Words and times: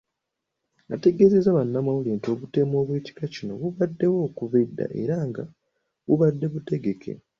Ategeezezza 0.95 1.55
bannamawulire 1.57 2.15
nti 2.17 2.27
obutemu 2.33 2.73
obw’ekika 2.81 3.23
kino 3.33 3.53
bubaddewo 3.61 4.17
okuva 4.27 4.57
dda 4.69 4.85
era 5.01 5.17
nga 5.29 5.43
bubadde 6.07 6.45
butegeke. 6.53 7.11